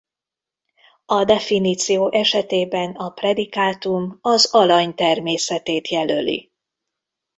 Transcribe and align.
A 1.05 1.23
definíció 1.25 2.11
esetében 2.11 2.91
a 2.91 3.09
predikátum 3.09 4.17
az 4.21 4.49
alany 4.51 4.95
természetét 4.95 5.87
jelöli. 5.89 6.51